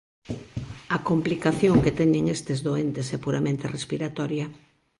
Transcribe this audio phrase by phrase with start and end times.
[0.95, 4.45] A complicación que teñen estes doentes é puramente respiratoria.